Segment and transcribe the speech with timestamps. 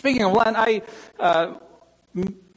[0.00, 0.80] Speaking of Lent, I
[1.18, 1.56] uh,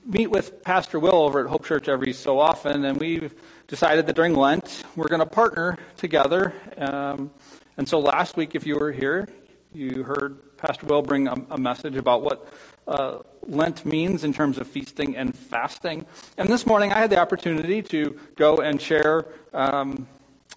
[0.05, 3.35] meet with Pastor Will over at Hope Church every so often, and we've
[3.67, 6.53] decided that during Lent we're going to partner together.
[6.77, 7.31] Um,
[7.75, 9.27] and so last week, if you were here,
[9.73, 12.47] you heard Pastor Will bring a, a message about what
[12.87, 16.05] uh, Lent means in terms of feasting and fasting.
[16.37, 20.07] And this morning, I had the opportunity to go and share um,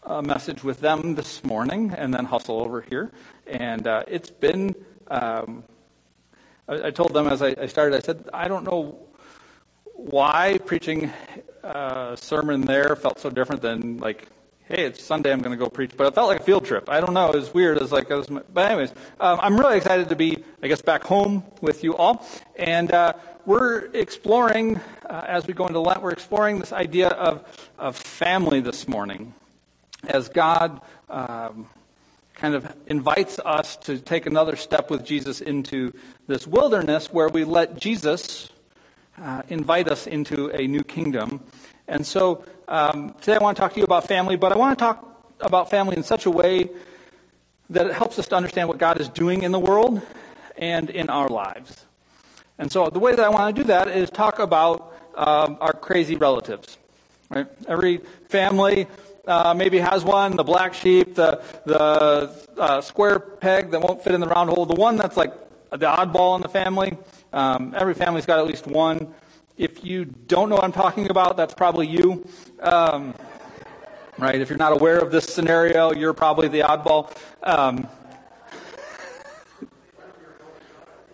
[0.05, 3.11] a message with them this morning, and then hustle over here.
[3.49, 4.77] And uh, it's been.
[5.09, 5.65] Um,
[6.69, 8.99] I, I, told them as I, I, started, I said, I don't know
[9.95, 11.13] why preaching
[11.63, 14.29] a sermon there felt so different than like
[14.69, 15.93] hey, it's Sunday, I'm going to go preach.
[15.97, 16.89] But it felt like a field trip.
[16.89, 17.31] I don't know.
[17.31, 17.77] It was weird.
[17.77, 18.91] It was like, it was, but anyways,
[19.21, 22.27] um, I'm really excited to be, I guess, back home with you all.
[22.57, 23.13] And uh,
[23.45, 27.45] we're exploring, uh, as we go into Lent, we're exploring this idea of,
[27.79, 29.35] of family this morning.
[30.09, 31.69] As God um,
[32.35, 35.93] kind of invites us to take another step with Jesus into
[36.27, 38.49] this wilderness where we let Jesus
[39.21, 41.41] uh, invite us into a new kingdom.
[41.89, 44.77] And so um, today I want to talk to you about family, but I want
[44.79, 46.69] to talk about family in such a way
[47.71, 50.03] that it helps us to understand what God is doing in the world
[50.57, 51.87] and in our lives.
[52.59, 55.73] And so the way that I want to do that is talk about um, our
[55.73, 56.79] crazy relatives.
[57.29, 57.47] Right?
[57.69, 57.99] Every
[58.29, 58.87] family
[59.27, 64.15] uh, maybe has one, the black sheep, the, the uh, square peg that won't fit
[64.15, 65.33] in the round hole, the one that's like
[65.71, 66.97] the oddball in the family.
[67.33, 69.15] Um, every family's got at least one.
[69.57, 72.27] If you don't know what I'm talking about, that's probably you.
[72.61, 73.15] Um,
[74.19, 74.41] right?
[74.41, 77.15] If you're not aware of this scenario, you're probably the oddball.
[77.43, 77.89] Um,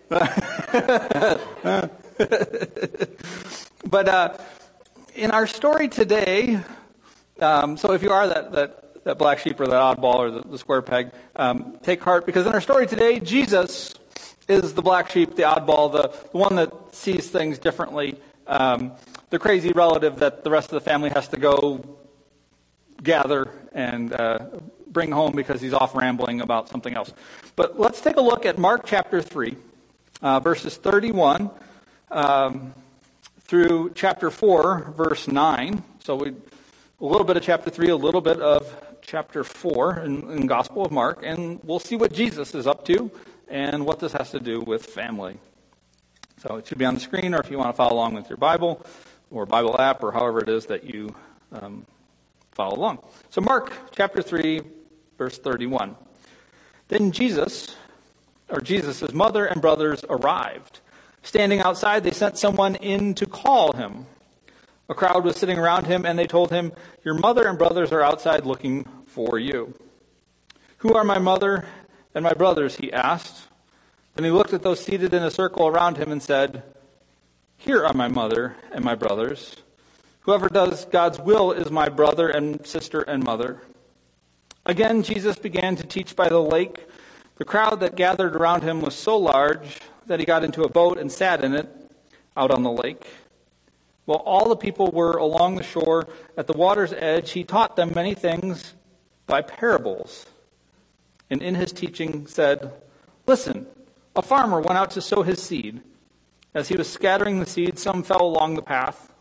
[3.89, 4.37] but uh,
[5.15, 6.59] in our story today,
[7.39, 10.41] um, so if you are that, that, that black sheep or that oddball or the,
[10.41, 13.95] the square peg, um, take heart because in our story today, Jesus
[14.47, 18.91] is the black sheep, the oddball, the, the one that sees things differently um,
[19.29, 21.97] the crazy relative that the rest of the family has to go
[23.01, 24.39] gather and uh,
[24.87, 27.11] bring home because he's off rambling about something else.
[27.55, 29.57] But let's take a look at Mark chapter 3,
[30.21, 31.49] uh, verses 31
[32.11, 32.73] um,
[33.41, 35.83] through chapter 4, verse 9.
[36.03, 40.29] So we, a little bit of chapter 3, a little bit of chapter 4 in,
[40.31, 43.11] in Gospel of Mark, and we'll see what Jesus is up to
[43.53, 45.37] and what this has to do with family.
[46.41, 48.27] So it should be on the screen, or if you want to follow along with
[48.27, 48.83] your Bible
[49.29, 51.13] or Bible app or however it is that you
[51.51, 51.85] um,
[52.51, 52.99] follow along.
[53.29, 54.61] So, Mark chapter 3,
[55.19, 55.95] verse 31.
[56.87, 57.75] Then Jesus,
[58.49, 60.79] or Jesus' mother and brothers arrived.
[61.21, 64.07] Standing outside, they sent someone in to call him.
[64.89, 66.71] A crowd was sitting around him, and they told him,
[67.03, 69.75] Your mother and brothers are outside looking for you.
[70.77, 71.65] Who are my mother
[72.13, 72.77] and my brothers?
[72.77, 73.47] He asked.
[74.15, 76.63] Then he looked at those seated in a circle around him and said,
[77.57, 79.55] Here are my mother and my brothers.
[80.21, 83.61] Whoever does God's will is my brother and sister and mother.
[84.65, 86.85] Again, Jesus began to teach by the lake.
[87.35, 90.97] The crowd that gathered around him was so large that he got into a boat
[90.97, 91.69] and sat in it
[92.37, 93.07] out on the lake.
[94.05, 96.07] While all the people were along the shore
[96.37, 98.73] at the water's edge, he taught them many things
[99.27, 100.25] by parables.
[101.33, 102.71] And in his teaching said,
[103.25, 103.65] Listen,
[104.15, 105.81] a farmer went out to sow his seed.
[106.53, 109.11] As he was scattering the seed, some fell along the path,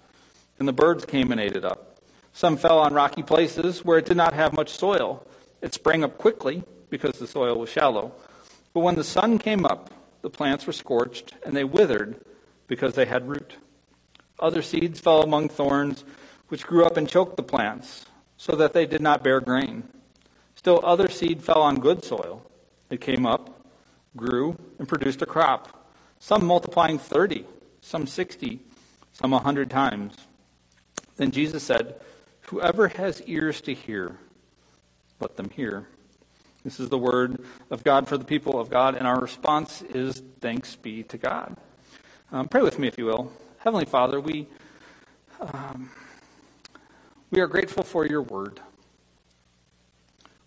[0.58, 1.96] and the birds came and ate it up.
[2.34, 5.26] Some fell on rocky places where it did not have much soil.
[5.62, 8.12] It sprang up quickly because the soil was shallow.
[8.74, 9.88] But when the sun came up,
[10.20, 12.20] the plants were scorched, and they withered
[12.66, 13.56] because they had root.
[14.38, 16.04] Other seeds fell among thorns,
[16.48, 18.04] which grew up and choked the plants,
[18.36, 19.88] so that they did not bear grain.
[20.62, 22.40] Still, other seed fell on good soil.
[22.88, 23.66] It came up
[24.16, 25.90] grew and produced a crop,
[26.20, 27.44] some multiplying 30,
[27.80, 28.60] some 60,
[29.12, 30.14] some 100 times.
[31.16, 32.00] Then Jesus said,
[32.42, 34.18] Whoever has ears to hear,
[35.18, 35.88] let them hear.
[36.62, 40.22] This is the word of God for the people of God, and our response is
[40.40, 41.56] thanks be to God.
[42.31, 43.32] Um, pray with me, if you will.
[43.58, 44.46] Heavenly Father, we,
[45.40, 45.90] um,
[47.32, 48.60] we are grateful for your word.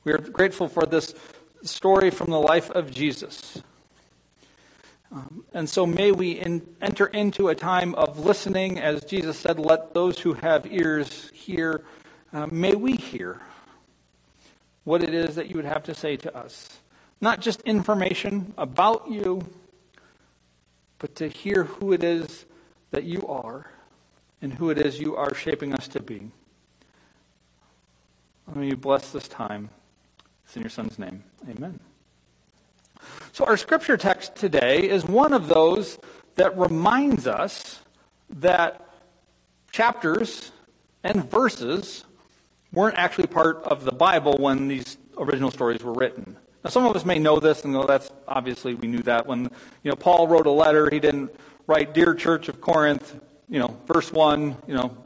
[0.06, 1.16] We are grateful for this
[1.64, 3.64] story from the life of Jesus.
[5.12, 9.58] Um, and so may we in, enter into a time of listening, as Jesus said,
[9.58, 11.84] let those who have ears hear.
[12.32, 13.42] Uh, may we hear
[14.84, 16.80] what it is that you would have to say to us.
[17.20, 19.42] Not just information about you,
[21.00, 22.46] but to hear who it is
[22.92, 23.72] that you are
[24.40, 26.30] and who it is you are shaping us to be.
[28.54, 29.72] May you bless this time.
[30.46, 31.24] It's in your son's name.
[31.50, 31.80] Amen.
[33.34, 36.00] So our scripture text today is one of those
[36.36, 37.80] that reminds us
[38.30, 38.88] that
[39.72, 40.52] chapters
[41.04, 42.06] and verses
[42.72, 46.38] weren't actually part of the Bible when these original stories were written.
[46.64, 49.44] Now, some of us may know this and go, that's obviously we knew that when
[49.84, 51.34] you know Paul wrote a letter, he didn't
[51.68, 54.98] write, "Dear Church of Corinth," you know, verse one, you know,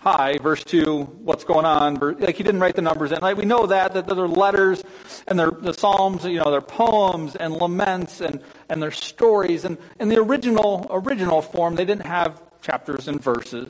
[0.00, 1.94] hi, verse two, what's going on?
[1.94, 3.20] Like he didn't write the numbers, in.
[3.20, 4.82] like we know that that they're letters
[5.26, 9.78] and they're the psalms, you know, they're poems and laments and and they're stories, and
[9.98, 13.68] in the original original form, they didn't have chapters and verses.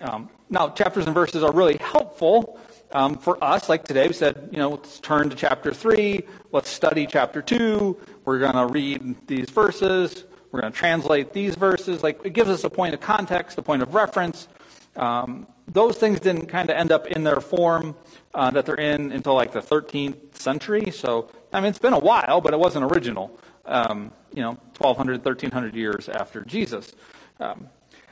[0.00, 2.60] Um, now, chapters and verses are really helpful
[2.92, 6.22] um, for us, like today, we said, you know, let's turn to chapter 3,
[6.52, 11.54] let's study chapter 2, we're going to read these verses, we're going to translate these
[11.54, 12.02] verses.
[12.02, 14.48] Like, it gives us a point of context, a point of reference.
[14.96, 17.94] Um, those things didn't kind of end up in their form
[18.34, 20.90] uh, that they're in until like the 13th century.
[20.90, 25.24] So, I mean, it's been a while, but it wasn't original, um, you know, 1200,
[25.24, 26.94] 1300 years after Jesus.
[27.38, 27.68] Um,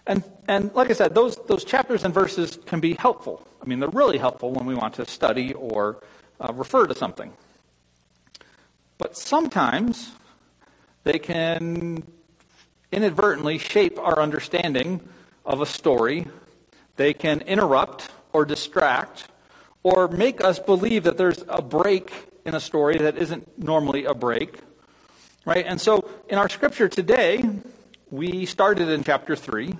[0.07, 3.47] and, and like I said, those, those chapters and verses can be helpful.
[3.61, 5.99] I mean, they're really helpful when we want to study or
[6.41, 7.33] uh, refer to something.
[8.99, 10.13] But sometimes
[11.03, 12.05] they can
[12.93, 15.01] inadvertently shape our understanding
[15.45, 16.27] of a story.
[16.97, 19.29] They can interrupt or distract
[19.83, 22.13] or make us believe that there's a break
[22.45, 24.59] in a story that isn't normally a break.
[25.45, 25.65] Right?
[25.67, 27.45] And so in our scripture today,
[28.11, 29.75] we started in chapter 3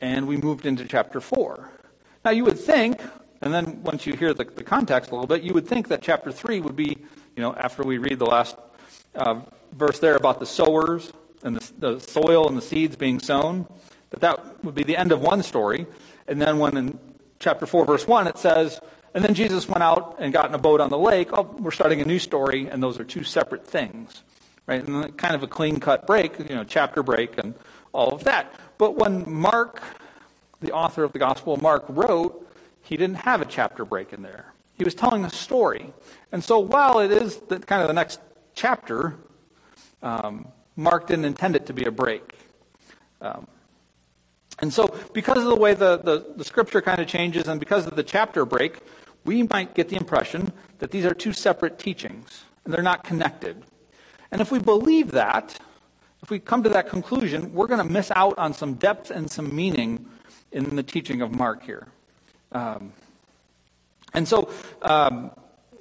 [0.00, 1.70] and we moved into chapter 4.
[2.24, 3.00] Now, you would think,
[3.40, 6.02] and then once you hear the, the context a little bit, you would think that
[6.02, 6.96] chapter 3 would be,
[7.36, 8.56] you know, after we read the last
[9.14, 9.40] uh,
[9.72, 11.12] verse there about the sowers
[11.42, 13.66] and the, the soil and the seeds being sown,
[14.10, 15.86] that that would be the end of one story.
[16.26, 16.98] And then when in
[17.38, 18.80] chapter 4, verse 1, it says,
[19.14, 21.28] and then Jesus went out and got in a boat on the lake.
[21.32, 24.22] Oh, we're starting a new story, and those are two separate things.
[24.66, 24.86] Right?
[24.86, 27.54] And kind of a clean cut break, you know, chapter break and
[27.92, 28.52] all of that.
[28.76, 29.82] But when Mark,
[30.60, 32.40] the author of the Gospel Mark, wrote,
[32.82, 34.52] he didn't have a chapter break in there.
[34.76, 35.92] He was telling a story.
[36.32, 38.20] And so while it is the, kind of the next
[38.54, 39.14] chapter,
[40.02, 42.34] um, Mark didn't intend it to be a break.
[43.20, 43.46] Um,
[44.60, 47.86] and so, because of the way the, the, the scripture kind of changes and because
[47.86, 48.78] of the chapter break,
[49.24, 53.62] we might get the impression that these are two separate teachings and they're not connected.
[54.30, 55.58] And if we believe that,
[56.22, 59.30] if we come to that conclusion, we're going to miss out on some depth and
[59.30, 60.06] some meaning
[60.52, 61.88] in the teaching of Mark here.
[62.52, 62.92] Um,
[64.12, 64.48] and so,
[64.82, 65.32] um,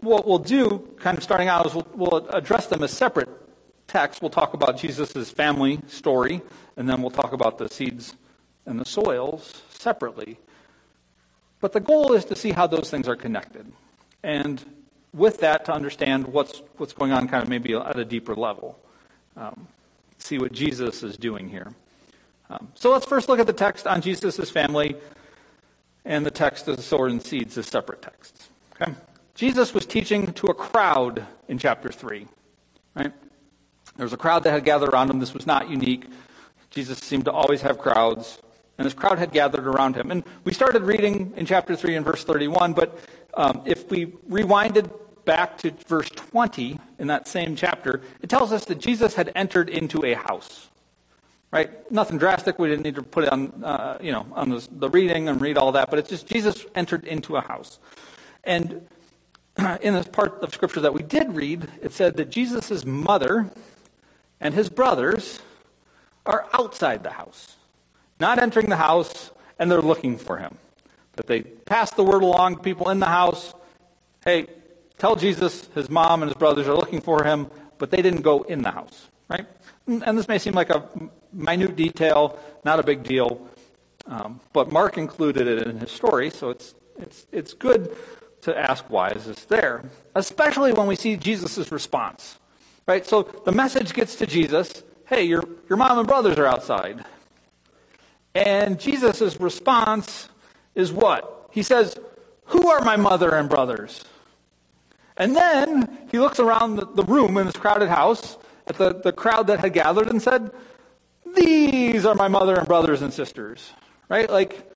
[0.02, 3.30] what we'll do, kind of starting out, is we'll, we'll address them as separate
[3.88, 4.22] texts.
[4.22, 6.42] We'll talk about Jesus' family story,
[6.76, 8.16] and then we'll talk about the seeds
[8.66, 10.38] and the soils separately.
[11.60, 13.72] But the goal is to see how those things are connected.
[14.24, 14.64] And
[15.14, 18.80] with that, to understand what's, what's going on kind of maybe at a deeper level.
[19.38, 19.68] Um,
[20.18, 21.74] see what Jesus is doing here.
[22.50, 24.96] Um, so let's first look at the text on Jesus' family
[26.06, 28.50] and the text of the sword and seeds as separate texts.
[28.76, 28.94] Okay?
[29.36, 32.28] Jesus was teaching to a crowd in chapter 3.
[32.96, 33.14] Right?
[33.96, 35.20] There was a crowd that had gathered around him.
[35.20, 36.06] This was not unique.
[36.70, 38.40] Jesus seemed to always have crowds.
[38.84, 40.12] And this crowd had gathered around him.
[40.12, 43.00] And we started reading in chapter 3 and verse 31, but
[43.34, 44.92] um, if we rewinded
[45.24, 49.70] back to verse 20 in that same chapter, it tells us that Jesus had entered
[49.70, 50.68] into a house.
[51.50, 51.90] Right?
[51.94, 52.60] Nothing drastic.
[52.60, 55.40] We didn't need to put it on, uh, you know, on the, the reading and
[55.40, 57.80] read all that, but it's just Jesus entered into a house.
[58.44, 58.86] And
[59.82, 63.50] in this part of Scripture that we did read, it said that Jesus' mother
[64.42, 65.40] and his brothers
[66.26, 67.56] are outside the house,
[68.28, 70.58] not entering the house, and they're looking for him.
[71.18, 73.54] That they pass the word along to people in the house
[74.24, 74.48] hey,
[74.98, 78.44] tell Jesus his mom and his brothers are looking for him, but they didn't go
[78.44, 79.46] in the house, right?
[79.88, 80.88] And this may seem like a
[81.34, 83.46] minute detail, not a big deal,
[84.06, 87.96] um, but Mark included it in his story, so it's, it's, it's good
[88.42, 89.84] to ask why is this there,
[90.16, 92.38] especially when we see Jesus' response,
[92.88, 93.06] right?
[93.06, 97.04] So the message gets to Jesus, hey, your, your mom and brothers are outside.
[98.36, 100.30] And Jesus' response
[100.76, 101.50] is what?
[101.52, 101.98] He says,
[102.46, 104.04] Who are my mother and brothers?
[105.18, 109.48] And then he looks around the, room in this crowded house at the, the crowd
[109.48, 110.52] that had gathered and said,
[111.36, 113.72] These are my mother and brothers and sisters.
[114.10, 114.30] Right?
[114.30, 114.74] Like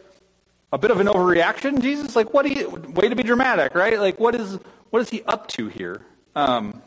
[0.72, 2.16] a bit of an overreaction, Jesus?
[2.16, 4.00] Like, what do you, way to be dramatic, right?
[4.00, 4.60] Like, what is,
[4.90, 6.02] what is he up to here?
[6.36, 6.82] Um,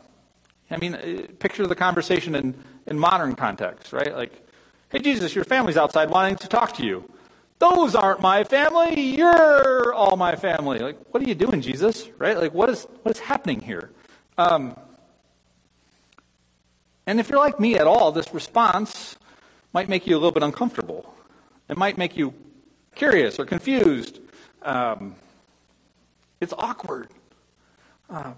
[0.69, 4.15] I mean, uh, picture the conversation in, in modern context, right?
[4.15, 4.31] Like,
[4.91, 7.09] hey, Jesus, your family's outside wanting to talk to you.
[7.59, 8.99] Those aren't my family.
[9.01, 10.79] You're all my family.
[10.79, 12.09] Like, what are you doing, Jesus?
[12.17, 12.37] Right?
[12.37, 13.91] Like, what is what is happening here?
[14.37, 14.75] Um,
[17.07, 19.17] And if you're like me at all, this response
[19.73, 21.13] might make you a little bit uncomfortable.
[21.69, 22.33] It might make you
[22.95, 24.19] curious or confused.
[24.61, 25.15] Um,
[26.39, 27.09] it's awkward.
[28.09, 28.35] Um,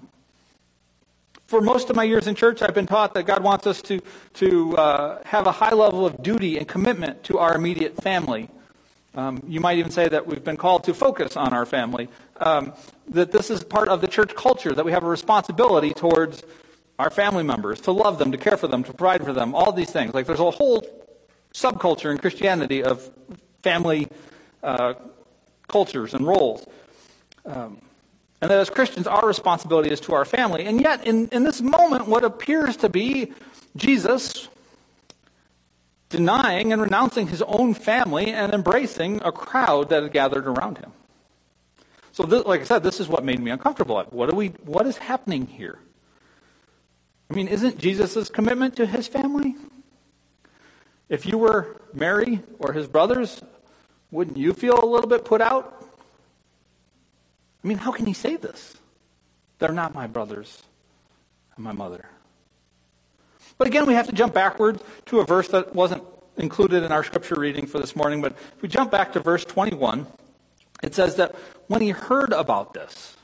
[1.53, 4.01] for most of my years in church, I've been taught that God wants us to,
[4.33, 8.49] to uh, have a high level of duty and commitment to our immediate family.
[9.13, 12.09] Um, you might even say that we've been called to focus on our family.
[12.37, 12.73] Um,
[13.09, 16.41] that this is part of the church culture, that we have a responsibility towards
[16.97, 19.71] our family members, to love them, to care for them, to provide for them, all
[19.71, 20.15] these things.
[20.15, 20.83] Like there's a whole
[21.53, 23.11] subculture in Christianity of
[23.61, 24.07] family
[24.63, 24.95] uh,
[25.67, 26.65] cultures and roles.
[27.45, 27.79] Um,
[28.43, 30.65] and that as Christians, our responsibility is to our family.
[30.65, 33.31] And yet, in, in this moment, what appears to be
[33.77, 34.49] Jesus
[36.09, 40.91] denying and renouncing his own family and embracing a crowd that had gathered around him.
[42.11, 44.03] So, this, like I said, this is what made me uncomfortable.
[44.09, 45.79] What, are we, what is happening here?
[47.31, 49.55] I mean, isn't Jesus' commitment to his family?
[51.07, 53.41] If you were Mary or his brothers,
[54.11, 55.82] wouldn't you feel a little bit put out?
[57.63, 58.75] I mean, how can he say this?
[59.59, 60.63] They're not my brothers
[61.55, 62.05] and my mother.
[63.57, 66.03] But again, we have to jump backwards to a verse that wasn't
[66.37, 68.21] included in our scripture reading for this morning.
[68.21, 70.07] But if we jump back to verse 21,
[70.81, 71.35] it says that
[71.67, 73.15] when he heard about this,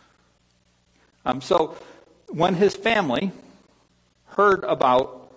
[1.26, 1.78] um, so
[2.30, 3.32] when his family
[4.28, 5.34] heard about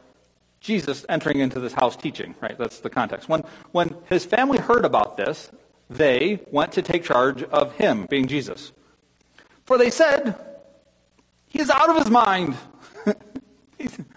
[0.60, 2.56] Jesus entering into this house teaching, right?
[2.56, 3.28] That's the context.
[3.28, 3.42] When,
[3.72, 5.50] when his family heard about this,
[5.90, 8.70] they went to take charge of him, being Jesus.
[9.64, 10.34] For they said,
[11.48, 12.56] He is out of his mind.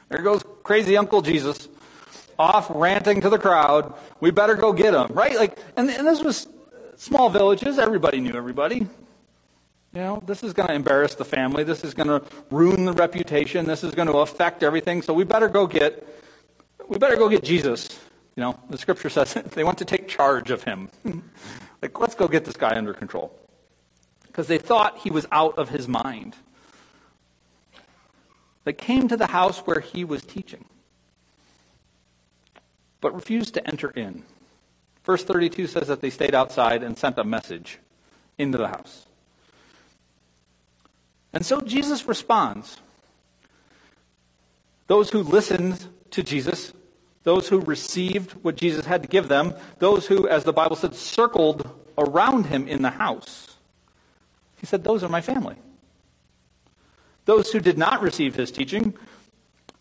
[0.10, 1.68] there goes crazy Uncle Jesus
[2.38, 3.94] off ranting to the crowd.
[4.20, 5.36] We better go get him, right?
[5.36, 6.48] Like, and, and this was
[6.98, 7.80] small villages.
[7.80, 8.88] Everybody knew everybody.
[9.96, 11.64] You know, this is going to embarrass the family.
[11.64, 12.22] This is going to
[12.52, 13.66] ruin the reputation.
[13.66, 15.02] This is going to affect everything.
[15.02, 16.06] So we better go get,
[16.90, 17.98] we better go get Jesus.
[18.36, 20.90] You know, the scripture says they want to take charge of him.
[21.82, 23.40] like, let's go get this guy under control.
[24.36, 26.36] Because they thought he was out of his mind.
[28.66, 30.66] They came to the house where he was teaching,
[33.00, 34.24] but refused to enter in.
[35.06, 37.80] Verse 32 says that they stayed outside and sent a message
[38.38, 39.06] into the house.
[41.32, 42.76] And so Jesus responds.
[44.88, 46.74] Those who listened to Jesus,
[47.24, 50.94] those who received what Jesus had to give them, those who, as the Bible said,
[50.94, 53.55] circled around him in the house,
[54.60, 55.56] he said, Those are my family.
[57.26, 58.94] Those who did not receive his teaching,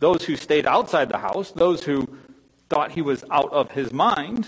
[0.01, 2.09] those who stayed outside the house, those who
[2.69, 4.47] thought he was out of his mind,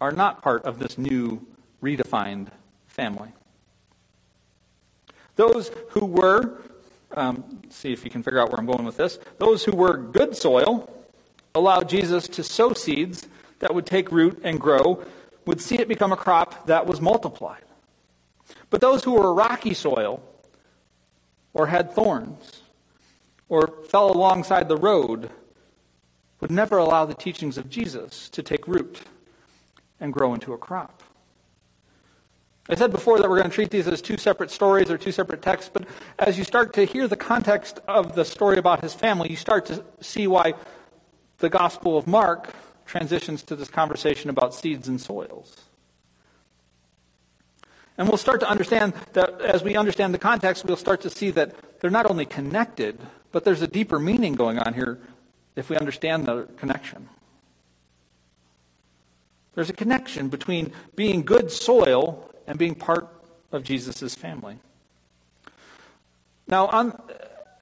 [0.00, 1.46] are not part of this new
[1.82, 2.48] redefined
[2.86, 3.30] family.
[5.36, 6.60] Those who were,
[7.12, 9.96] um, see if you can figure out where I'm going with this, those who were
[9.96, 10.90] good soil
[11.54, 13.28] allowed Jesus to sow seeds
[13.60, 15.04] that would take root and grow,
[15.46, 17.62] would see it become a crop that was multiplied.
[18.70, 20.22] But those who were rocky soil,
[21.52, 22.62] or had thorns,
[23.48, 25.30] or fell alongside the road,
[26.40, 29.02] would never allow the teachings of Jesus to take root
[30.00, 31.02] and grow into a crop.
[32.68, 35.12] I said before that we're going to treat these as two separate stories or two
[35.12, 35.86] separate texts, but
[36.18, 39.66] as you start to hear the context of the story about his family, you start
[39.66, 40.54] to see why
[41.38, 42.54] the Gospel of Mark
[42.86, 45.56] transitions to this conversation about seeds and soils.
[47.96, 51.30] And we'll start to understand that as we understand the context, we'll start to see
[51.30, 52.98] that they're not only connected,
[53.30, 54.98] but there's a deeper meaning going on here
[55.54, 57.08] if we understand the connection.
[59.54, 63.08] There's a connection between being good soil and being part
[63.52, 64.58] of Jesus' family.
[66.48, 67.00] Now, on,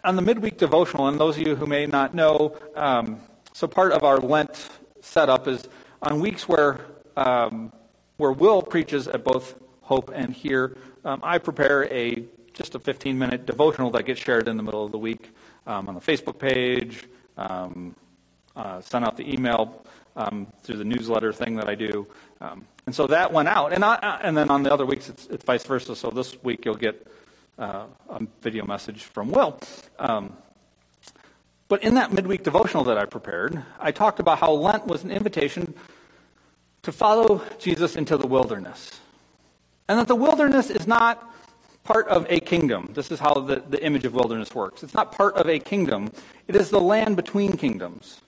[0.02, 3.20] on the midweek devotional, and those of you who may not know, um,
[3.52, 4.70] so part of our Lent
[5.02, 5.68] setup is
[6.00, 6.80] on weeks where,
[7.16, 7.70] um,
[8.16, 13.18] where Will preaches at both Hope and Here, um, I prepare a just a 15
[13.18, 15.30] minute devotional that gets shared in the middle of the week
[15.66, 17.04] um, on the Facebook page,
[17.36, 17.94] um,
[18.56, 19.84] uh, send out the email
[20.16, 22.06] um, through the newsletter thing that I do.
[22.40, 23.72] Um, and so that went out.
[23.72, 25.96] And, I, and then on the other weeks, it's, it's vice versa.
[25.96, 27.06] So this week, you'll get
[27.58, 29.58] uh, a video message from Will.
[29.98, 30.36] Um,
[31.68, 35.10] but in that midweek devotional that I prepared, I talked about how Lent was an
[35.10, 35.74] invitation
[36.82, 39.00] to follow Jesus into the wilderness.
[39.92, 41.30] And that the wilderness is not
[41.84, 42.88] part of a kingdom.
[42.94, 44.82] This is how the, the image of wilderness works.
[44.82, 46.10] It's not part of a kingdom,
[46.48, 48.22] it is the land between kingdoms.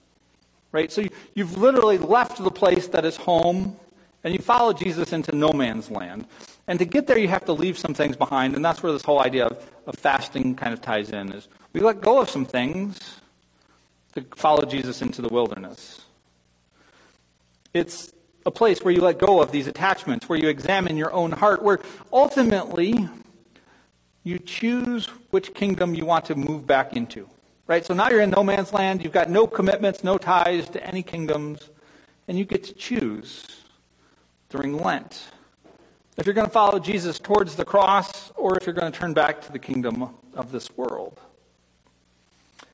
[0.71, 0.91] Right?
[0.91, 3.77] So you, you've literally left the place that is home
[4.23, 6.27] and you follow Jesus into no man's land.
[6.67, 9.01] And to get there, you have to leave some things behind, and that's where this
[9.01, 11.31] whole idea of, of fasting kind of ties in.
[11.31, 12.99] Is we let go of some things
[14.13, 16.01] to follow Jesus into the wilderness.
[17.73, 18.13] It's
[18.45, 21.63] a place where you let go of these attachments, where you examine your own heart,
[21.63, 21.79] where
[22.13, 23.09] ultimately
[24.23, 27.27] you choose which kingdom you want to move back into.
[27.67, 27.83] Right?
[27.83, 29.03] So now you're in no man's land.
[29.03, 31.69] You've got no commitments, no ties to any kingdoms,
[32.27, 33.45] and you get to choose
[34.49, 35.29] during Lent
[36.17, 39.13] if you're going to follow Jesus towards the cross or if you're going to turn
[39.13, 41.19] back to the kingdom of this world.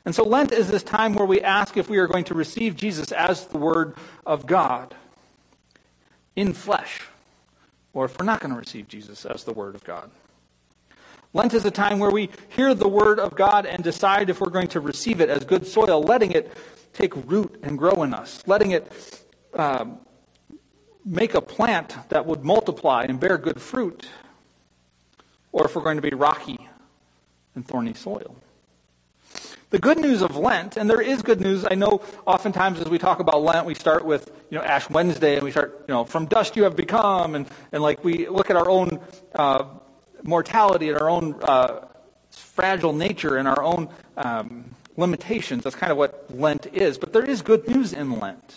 [0.05, 2.75] And so Lent is this time where we ask if we are going to receive
[2.75, 4.95] Jesus as the Word of God
[6.35, 7.01] in flesh,
[7.93, 10.09] or if we're not going to receive Jesus as the Word of God.
[11.33, 14.50] Lent is a time where we hear the Word of God and decide if we're
[14.50, 16.51] going to receive it as good soil, letting it
[16.93, 18.91] take root and grow in us, letting it
[19.53, 20.00] um,
[21.05, 24.07] make a plant that would multiply and bear good fruit,
[25.51, 26.67] or if we're going to be rocky
[27.55, 28.35] and thorny soil.
[29.71, 32.97] The good news of Lent, and there is good news, I know oftentimes as we
[32.97, 36.03] talk about Lent, we start with, you know, Ash Wednesday, and we start, you know,
[36.03, 38.99] from dust you have become, and, and like we look at our own
[39.33, 39.63] uh,
[40.23, 41.85] mortality and our own uh,
[42.31, 43.87] fragile nature and our own
[44.17, 44.65] um,
[44.97, 45.63] limitations.
[45.63, 46.97] That's kind of what Lent is.
[46.97, 48.55] But there is good news in Lent.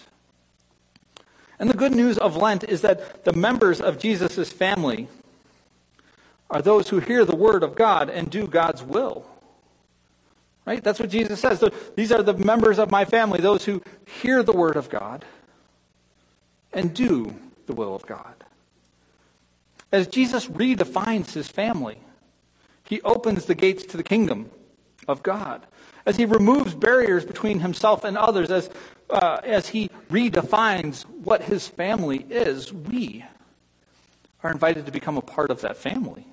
[1.61, 5.07] And the good news of Lent is that the members of Jesus' family
[6.51, 9.31] are those who hear the word of God and do God's will.
[10.67, 10.83] Right?
[10.83, 11.63] That's what Jesus says.
[11.95, 13.83] These are the members of my family, those who
[14.23, 15.25] hear the word of God
[16.73, 17.35] and do
[17.67, 18.35] the will of God.
[19.93, 21.99] As Jesus redefines his family,
[22.85, 24.51] he opens the gates to the kingdom
[25.07, 25.67] of God.
[26.07, 28.71] As he removes barriers between himself and others, as,
[29.09, 33.25] uh, as he redefines what his family is, we
[34.43, 36.27] are invited to become a part of that family.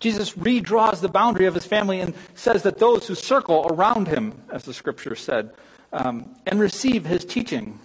[0.00, 4.42] Jesus redraws the boundary of his family and says that those who circle around him,
[4.52, 5.50] as the scripture said,
[5.92, 7.80] um, and receive his teaching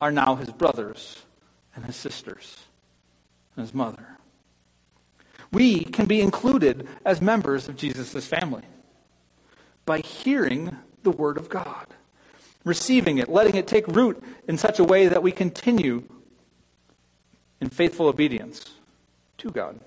[0.00, 1.22] are now his brothers
[1.74, 2.64] and his sisters
[3.56, 4.18] and his mother.
[5.52, 8.64] We can be included as members of Jesus' family
[9.86, 11.86] by hearing the Word of God,
[12.64, 16.02] receiving it, letting it take root in such a way that we continue
[17.60, 18.64] in faithful obedience
[19.38, 19.80] to God.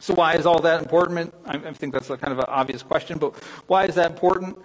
[0.00, 1.32] So, why is all that important?
[1.44, 3.34] I think that's a kind of an obvious question, but
[3.66, 4.58] why is that important?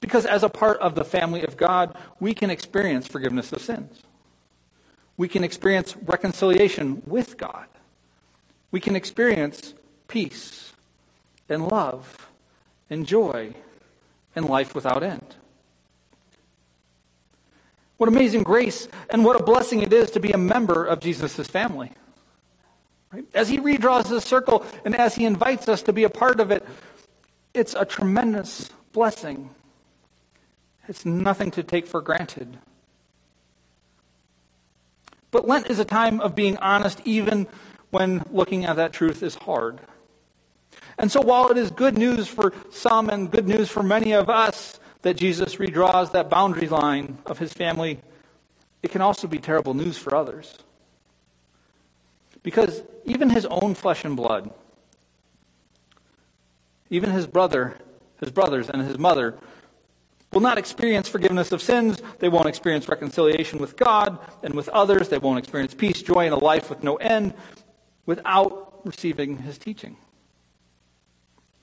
[0.00, 4.02] Because as a part of the family of God, we can experience forgiveness of sins.
[5.18, 7.66] We can experience reconciliation with God.
[8.70, 9.74] We can experience
[10.08, 10.72] peace
[11.48, 12.30] and love
[12.88, 13.54] and joy
[14.34, 15.36] and life without end.
[17.98, 21.46] What amazing grace and what a blessing it is to be a member of Jesus'
[21.46, 21.92] family.
[23.34, 26.50] As he redraws this circle and as he invites us to be a part of
[26.50, 26.66] it,
[27.54, 29.50] it's a tremendous blessing.
[30.88, 32.58] It's nothing to take for granted.
[35.30, 37.46] But Lent is a time of being honest, even
[37.90, 39.80] when looking at that truth is hard.
[40.98, 44.30] And so, while it is good news for some and good news for many of
[44.30, 48.00] us that Jesus redraws that boundary line of his family,
[48.82, 50.58] it can also be terrible news for others.
[52.46, 54.52] Because even his own flesh and blood,
[56.90, 57.76] even his brother,
[58.20, 59.36] his brothers and his mother
[60.32, 62.00] will not experience forgiveness of sins.
[62.20, 65.08] They won't experience reconciliation with God and with others.
[65.08, 67.34] They won't experience peace, joy, and a life with no end
[68.06, 69.96] without receiving his teaching.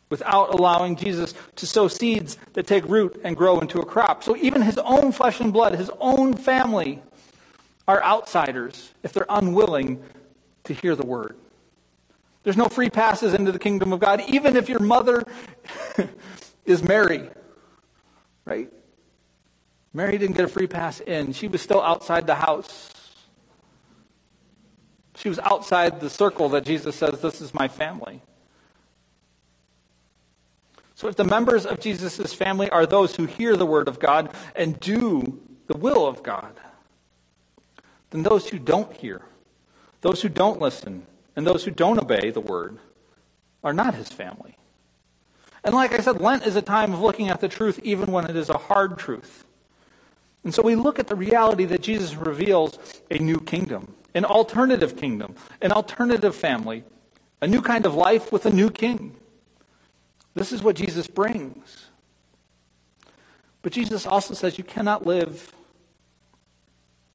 [0.10, 4.22] Without allowing Jesus to sow seeds that take root and grow into a crop.
[4.22, 7.02] So even his own flesh and blood, his own family,
[7.88, 10.04] are outsiders if they're unwilling
[10.66, 11.36] to hear the word.
[12.44, 15.24] There's no free passes into the kingdom of God, even if your mother
[16.66, 17.30] is Mary,
[18.46, 18.72] right?
[19.94, 21.34] Mary didn't get a free pass in.
[21.34, 22.90] She was still outside the house.
[25.16, 28.22] She was outside the circle that Jesus says, This is my family.
[30.96, 34.34] So if the members of Jesus' family are those who hear the word of God
[34.56, 36.60] and do the will of God,
[38.10, 39.22] then those who don't hear
[40.04, 42.78] those who don't listen and those who don't obey the word
[43.64, 44.58] are not his family.
[45.64, 48.30] And like I said, Lent is a time of looking at the truth even when
[48.30, 49.46] it is a hard truth.
[50.44, 52.78] And so we look at the reality that Jesus reveals
[53.10, 56.84] a new kingdom, an alternative kingdom, an alternative family,
[57.42, 59.16] a new kind of life with a new king.
[60.34, 61.88] This is what Jesus brings.
[63.62, 65.54] But Jesus also says you cannot live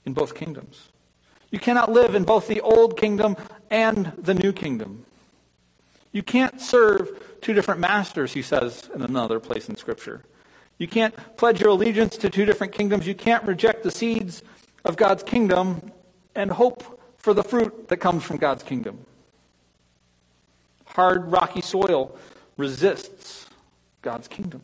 [0.07, 0.89] in both kingdoms.
[1.51, 3.37] You cannot live in both the old kingdom
[3.71, 5.05] and the new kingdom.
[6.13, 10.25] You can't serve two different masters, he says in another place in Scripture.
[10.79, 13.07] You can't pledge your allegiance to two different kingdoms.
[13.07, 14.43] You can't reject the seeds
[14.85, 15.93] of God's kingdom
[16.35, 19.05] and hope for the fruit that comes from God's kingdom.
[20.87, 22.17] Hard, rocky soil
[22.57, 23.47] resists
[24.03, 24.63] God's kingdom.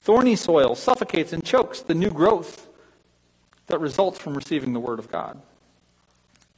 [0.00, 2.68] Thorny soil suffocates and chokes the new growth
[3.66, 5.40] that results from receiving the Word of God.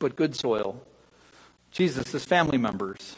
[0.02, 0.82] But good soil,
[1.70, 3.14] Jesus' family members,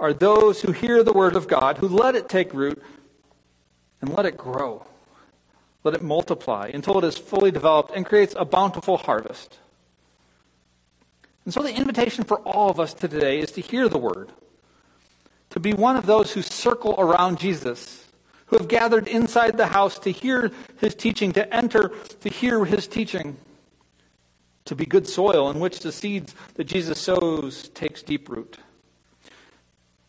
[0.00, 2.82] are those who hear the Word of God, who let it take root
[4.00, 4.86] and let it grow.
[5.84, 9.58] Let it multiply until it is fully developed and creates a bountiful harvest.
[11.44, 14.32] And so the invitation for all of us today is to hear the Word,
[15.50, 18.06] to be one of those who circle around Jesus
[18.46, 21.90] who have gathered inside the house to hear his teaching, to enter
[22.20, 23.36] to hear his teaching,
[24.68, 28.58] to be good soil in which the seeds that Jesus sows takes deep root,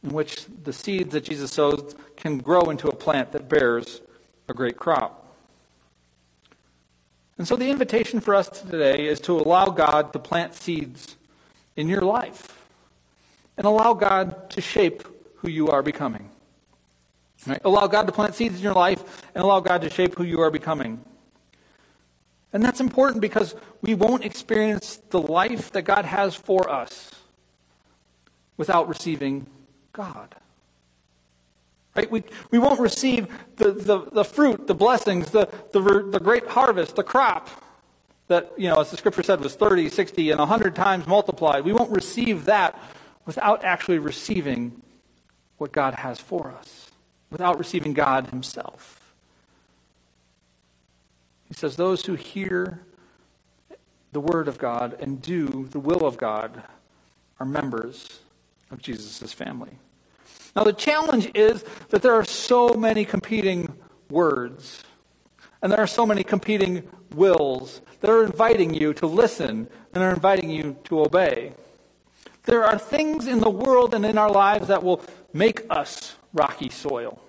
[0.04, 4.02] in which the seeds that Jesus sows can grow into a plant that bears
[4.50, 5.34] a great crop.
[7.38, 11.16] And so the invitation for us today is to allow God to plant seeds
[11.78, 12.62] in your life
[13.56, 16.30] and allow God to shape who you are becoming.
[17.48, 17.62] Right?
[17.64, 20.42] Allow God to plant seeds in your life and allow God to shape who you
[20.42, 21.00] are becoming.
[22.52, 27.12] And that's important because we won't experience the life that God has for us
[28.58, 29.48] without receiving
[29.94, 30.36] God.
[31.96, 32.10] Right?
[32.10, 35.80] We, we won't receive the, the, the fruit, the blessings, the, the,
[36.12, 37.50] the great harvest, the crop
[38.28, 41.66] that, you know, as the scripture said, was 30, 60, and 100 times multiplied.
[41.66, 42.80] We won't receive that
[43.26, 44.82] without actually receiving
[45.58, 46.90] what God has for us
[47.30, 48.99] without receiving God Himself.
[51.50, 52.82] He says, Those who hear
[54.12, 56.64] the Word of God and do the will of God
[57.40, 58.20] are members
[58.72, 59.72] of Jesus' family.
[60.56, 63.74] Now, the challenge is that there are so many competing
[64.10, 64.84] words,
[65.62, 70.14] and there are so many competing wills that are inviting you to listen and are
[70.14, 71.54] inviting you to obey.
[72.44, 76.70] There are things in the world and in our lives that will make us rocky
[76.70, 77.22] soil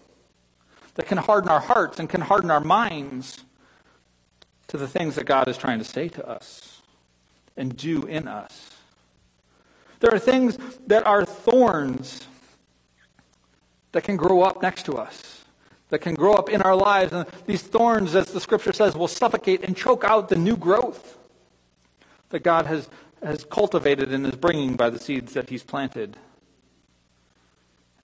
[0.95, 3.45] that can harden our hearts and can harden our minds
[4.71, 6.81] to the things that God is trying to say to us
[7.57, 8.71] and do in us.
[9.99, 10.57] There are things
[10.87, 12.27] that are thorns
[13.91, 15.45] that can grow up next to us,
[15.89, 17.13] that can grow up in our lives.
[17.13, 21.19] And these thorns, as the scripture says, will suffocate and choke out the new growth
[22.29, 22.89] that God has,
[23.25, 26.17] has cultivated and is bringing by the seeds that He's planted.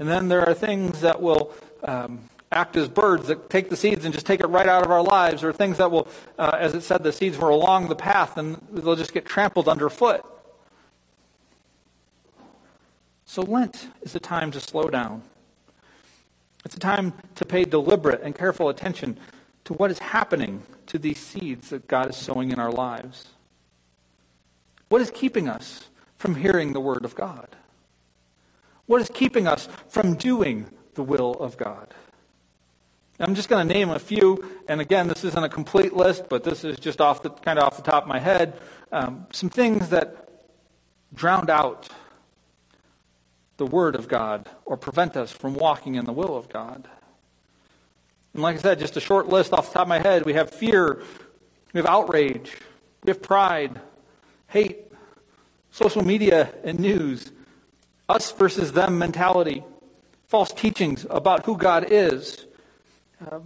[0.01, 4.05] And then there are things that will um, act as birds that take the seeds
[4.05, 6.75] and just take it right out of our lives, or things that will, uh, as
[6.75, 10.25] it said, the seeds were along the path and they'll just get trampled underfoot.
[13.25, 15.23] So Lent is a time to slow down.
[16.65, 19.19] It's a time to pay deliberate and careful attention
[19.65, 23.27] to what is happening to these seeds that God is sowing in our lives.
[24.89, 27.49] What is keeping us from hearing the Word of God?
[28.87, 31.93] What is keeping us from doing the will of God?
[33.19, 36.45] I'm just going to name a few, and again, this isn't a complete list, but
[36.45, 38.61] this is just off the kind of off the top of my head.
[38.93, 40.29] Um, some things that
[41.15, 41.89] drowned out
[43.57, 46.89] the Word of God or prevent us from walking in the will of God.
[48.35, 50.27] And like I said, just a short list off the top of my head.
[50.27, 51.03] We have fear,
[51.73, 52.53] we have outrage,
[53.03, 53.81] we have pride,
[54.49, 54.93] hate,
[55.71, 57.33] social media and news,
[58.11, 59.65] us versus them mentality,
[60.29, 62.47] false teachings about who God is
[63.25, 63.41] uh,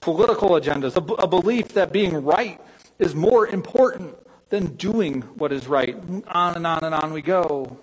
[0.00, 2.60] political agendas, a, a belief that being right
[2.98, 4.14] is more important
[4.48, 5.96] than doing what is right.
[6.28, 7.78] On and on and on we go.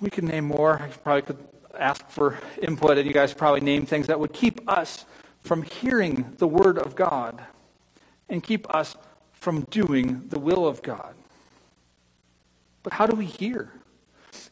[0.00, 0.80] We could name more.
[0.80, 1.38] I probably could
[1.78, 5.04] ask for input, and you guys probably name things that would keep us
[5.42, 7.42] from hearing the Word of God
[8.28, 8.96] and keep us
[9.32, 11.14] from doing the will of God.
[12.82, 13.72] But how do we hear?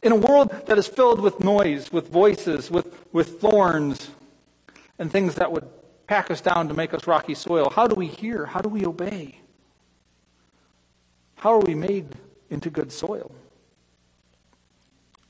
[0.01, 4.09] In a world that is filled with noise, with voices, with, with thorns,
[4.99, 5.67] and things that would
[6.07, 7.69] pack us down to make us rocky soil.
[7.69, 8.45] How do we hear?
[8.45, 9.39] How do we obey?
[11.35, 12.07] How are we made
[12.49, 13.31] into good soil?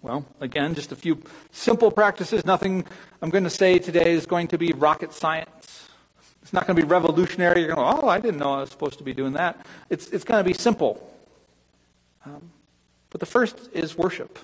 [0.01, 2.45] Well, again, just a few simple practices.
[2.45, 2.85] Nothing
[3.21, 5.87] I'm going to say today is going to be rocket science.
[6.41, 7.61] It's not going to be revolutionary.
[7.61, 9.65] You're going to go, oh, I didn't know I was supposed to be doing that.
[9.89, 11.09] It's, it's going to be simple.
[12.25, 12.51] Um,
[13.09, 14.37] but the first is worship.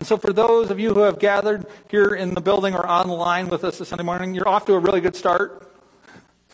[0.00, 3.48] And so, for those of you who have gathered here in the building or online
[3.48, 5.70] with us this Sunday morning, you're off to a really good start.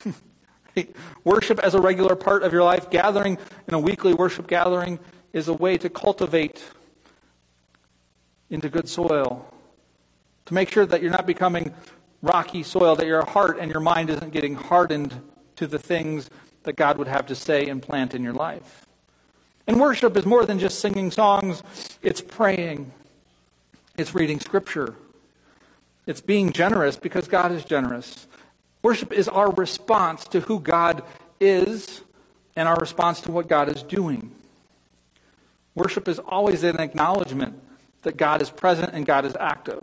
[1.25, 4.99] worship as a regular part of your life, gathering in a weekly worship gathering,
[5.33, 6.61] is a way to cultivate
[8.51, 9.49] into good soil,
[10.47, 11.73] to make sure that you're not becoming
[12.23, 15.23] rocky soil, that your heart and your mind isn't getting hardened
[15.55, 16.31] to the things
[16.65, 18.87] that God would have to say and plant in your life.
[19.69, 21.63] And worship is more than just singing songs,
[22.03, 22.91] it's praying,
[23.99, 24.95] it's reading scripture,
[26.07, 28.27] it's being generous because God is generous.
[28.83, 31.03] Worship is our response to who God
[31.41, 32.03] is
[32.55, 34.31] and our response to what God is doing.
[35.75, 37.61] Worship is always an acknowledgement
[38.03, 39.83] that God is present and God is active.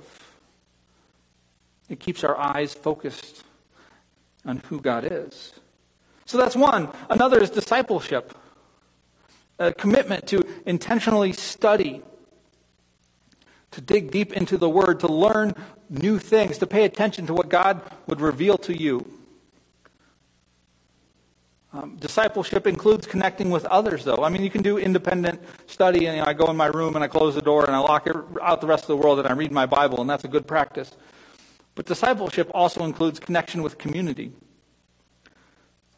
[1.90, 3.44] It keeps our eyes focused
[4.46, 5.54] on who God is.
[6.26, 6.90] So that's one.
[7.10, 8.36] Another is discipleship,
[9.60, 12.02] a commitment to intentionally study,
[13.74, 15.54] to dig deep into the Word, to learn
[15.90, 19.06] new things, to pay attention to what God would reveal to you.
[21.74, 24.24] Um, discipleship includes connecting with others, though.
[24.24, 26.96] I mean, you can do independent study, and you know, I go in my room
[26.96, 29.18] and I close the door and I lock it out the rest of the world
[29.18, 30.96] and I read my Bible, and that's a good practice.
[31.74, 34.34] But discipleship also includes connection with community,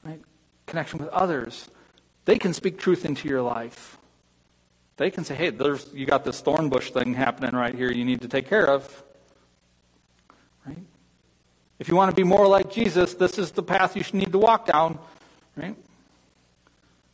[0.05, 0.21] right?
[0.65, 1.67] Connection with others.
[2.23, 3.97] They can speak truth into your life.
[4.97, 7.91] They can say, "Hey, there's you got this thorn bush thing happening right here.
[7.91, 9.03] You need to take care of."
[10.65, 10.77] Right?
[11.79, 14.31] If you want to be more like Jesus, this is the path you should need
[14.31, 14.99] to walk down.
[15.57, 15.75] Right?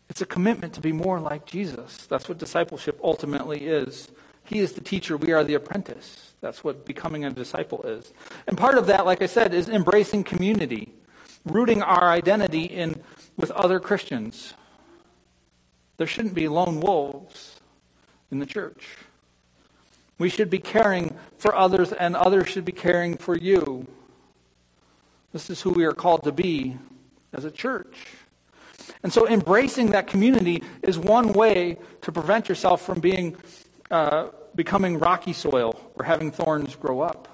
[0.09, 2.05] It's a commitment to be more like Jesus.
[2.07, 4.09] That's what discipleship ultimately is.
[4.43, 6.33] He is the teacher, we are the apprentice.
[6.41, 8.11] That's what becoming a disciple is.
[8.47, 10.93] And part of that, like I said, is embracing community,
[11.45, 13.01] rooting our identity in
[13.37, 14.53] with other Christians.
[15.97, 17.61] There shouldn't be lone wolves
[18.31, 18.97] in the church.
[20.17, 23.87] We should be caring for others, and others should be caring for you.
[25.33, 26.77] This is who we are called to be
[27.33, 27.95] as a church.
[29.03, 33.35] And so embracing that community is one way to prevent yourself from being
[33.89, 37.27] uh, becoming rocky soil or having thorns grow up.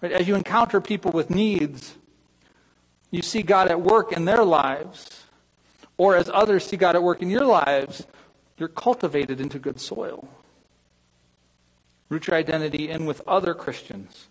[0.00, 0.12] Right?
[0.12, 1.94] As you encounter people with needs,
[3.10, 5.24] you see God at work in their lives,
[5.96, 8.06] or as others see God at work in your lives,
[8.56, 10.28] you're cultivated into good soil.
[12.08, 14.28] Root your identity in with other Christians.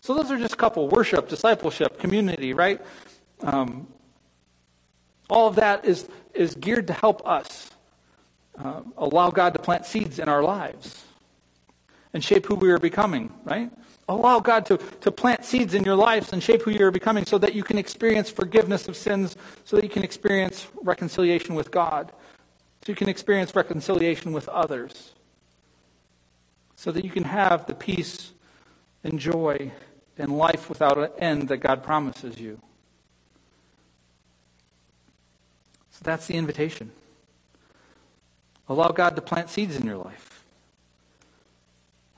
[0.00, 2.80] So those are just a couple worship, discipleship, community, right?
[3.40, 3.88] Um,
[5.30, 7.70] all of that is, is geared to help us
[8.58, 11.04] uh, allow God to plant seeds in our lives
[12.12, 13.70] and shape who we are becoming, right?
[14.08, 17.24] Allow God to, to plant seeds in your lives and shape who you are becoming
[17.24, 21.70] so that you can experience forgiveness of sins, so that you can experience reconciliation with
[21.70, 22.12] God,
[22.84, 25.14] so you can experience reconciliation with others,
[26.76, 28.32] so that you can have the peace
[29.02, 29.72] and joy
[30.18, 32.60] and life without an end that God promises you.
[35.92, 36.90] So that's the invitation.
[38.68, 40.44] Allow God to plant seeds in your life.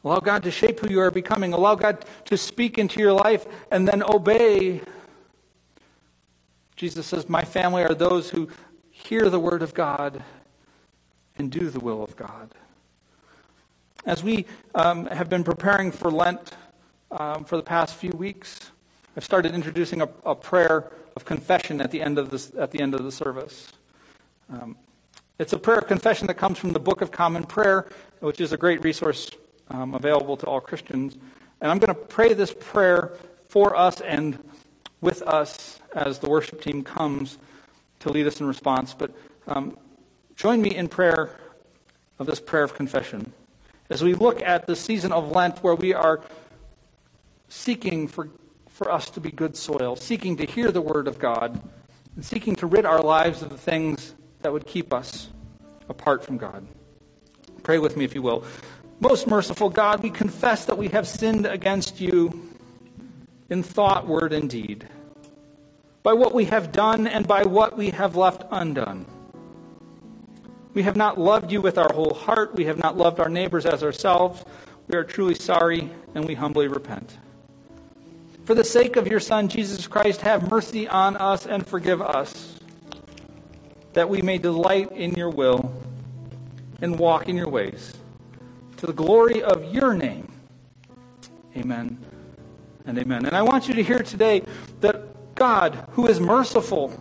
[0.03, 1.53] Allow God to shape who you are becoming.
[1.53, 4.81] Allow God to speak into your life and then obey.
[6.75, 8.49] Jesus says, My family are those who
[8.91, 10.25] hear the word of God
[11.39, 12.51] and do the will of God.
[14.05, 16.53] As we um, have been preparing for Lent
[17.11, 18.71] um, for the past few weeks,
[19.17, 22.81] I've started introducing a, a prayer of confession at the end of, this, at the,
[22.81, 23.73] end of the service.
[24.53, 24.77] Um,
[25.39, 27.89] it's a prayer of confession that comes from the Book of Common Prayer,
[28.21, 29.31] which is a great resource
[29.71, 31.17] um, available to all Christians.
[31.61, 33.13] And I'm going to pray this prayer
[33.49, 34.39] for us and
[35.01, 37.39] with us as the worship team comes
[38.01, 38.95] to lead us in response.
[38.95, 39.11] But
[39.47, 39.77] um,
[40.37, 41.31] join me in prayer
[42.19, 43.33] of this prayer of confession
[43.91, 46.21] as we look at the season of Lent where we are
[47.49, 48.29] seeking for
[48.77, 51.59] for us to be good soil, seeking to hear the word of God,
[52.15, 55.31] and seeking to rid our lives of the things that would keep us
[55.89, 56.67] apart from God.
[57.63, 58.45] Pray with me, if you will.
[59.01, 62.51] Most merciful God, we confess that we have sinned against you
[63.49, 64.87] in thought, word, and deed,
[66.03, 69.07] by what we have done and by what we have left undone.
[70.77, 72.55] We have not loved you with our whole heart.
[72.55, 74.45] We have not loved our neighbors as ourselves.
[74.89, 77.17] We are truly sorry and we humbly repent.
[78.45, 82.61] For the sake of your Son, Jesus Christ, have mercy on us and forgive us,
[83.95, 85.73] that we may delight in your will
[86.83, 87.95] and walk in your ways,
[88.77, 90.31] to the glory of your name.
[91.57, 91.97] Amen
[92.85, 93.25] and amen.
[93.25, 94.43] And I want you to hear today
[94.83, 96.93] that God, who is merciful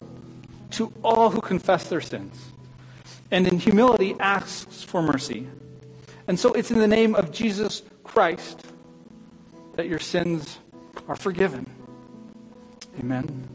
[0.71, 2.53] to all who confess their sins,
[3.31, 5.47] and in humility asks for mercy.
[6.27, 8.65] And so it's in the name of Jesus Christ
[9.75, 10.59] that your sins
[11.07, 11.69] are forgiven.
[12.99, 13.54] Amen.